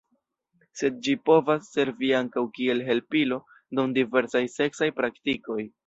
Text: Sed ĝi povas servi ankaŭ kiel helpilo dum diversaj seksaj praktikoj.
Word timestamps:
Sed 0.79 0.95
ĝi 1.07 1.13
povas 1.31 1.69
servi 1.75 2.11
ankaŭ 2.21 2.45
kiel 2.57 2.83
helpilo 2.91 3.41
dum 3.53 3.97
diversaj 4.01 4.47
seksaj 4.59 4.95
praktikoj. 5.03 5.65